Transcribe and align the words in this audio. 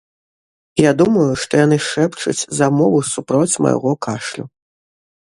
Я 0.79 0.91
думаю, 1.01 1.25
што 1.43 1.53
яны 1.65 1.77
шэпчуць 1.89 2.47
замову 2.61 3.03
супроць 3.13 3.59
майго 3.67 3.91
кашлю. 4.07 4.45